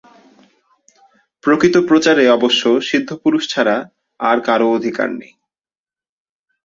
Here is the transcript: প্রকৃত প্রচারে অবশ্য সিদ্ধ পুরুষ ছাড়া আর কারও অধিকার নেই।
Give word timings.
প্রকৃত 1.43 1.75
প্রচারে 1.87 2.25
অবশ্য 2.29 2.61
সিদ্ধ 2.81 3.09
পুরুষ 3.23 3.43
ছাড়া 3.49 3.75
আর 4.19 4.37
কারও 4.41 4.67
অধিকার 4.73 5.09
নেই। 5.11 5.33